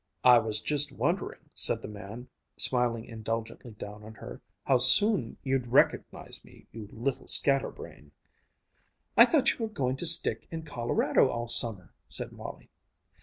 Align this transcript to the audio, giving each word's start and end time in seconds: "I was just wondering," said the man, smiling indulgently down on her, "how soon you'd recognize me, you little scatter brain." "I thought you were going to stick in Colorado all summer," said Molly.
"I 0.23 0.39
was 0.39 0.61
just 0.61 0.91
wondering," 0.91 1.51
said 1.53 1.83
the 1.83 1.87
man, 1.87 2.27
smiling 2.57 3.05
indulgently 3.05 3.69
down 3.73 4.03
on 4.03 4.15
her, 4.15 4.41
"how 4.63 4.77
soon 4.79 5.37
you'd 5.43 5.67
recognize 5.67 6.43
me, 6.43 6.65
you 6.71 6.89
little 6.91 7.27
scatter 7.27 7.69
brain." 7.69 8.11
"I 9.15 9.25
thought 9.25 9.51
you 9.51 9.59
were 9.63 9.71
going 9.71 9.97
to 9.97 10.07
stick 10.07 10.47
in 10.49 10.63
Colorado 10.63 11.29
all 11.29 11.47
summer," 11.47 11.93
said 12.09 12.31
Molly. 12.31 12.71